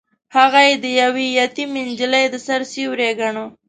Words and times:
هغه 0.35 0.59
يې 0.67 0.75
د 0.83 0.85
يوې 1.01 1.25
يتيمې 1.39 1.81
نجلۍ 1.89 2.25
د 2.33 2.35
سر 2.45 2.61
سيوری 2.71 3.09
ګاڼه. 3.19 3.45